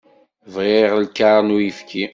[0.53, 2.05] Bɣiɣ lkaṛ n uyefki.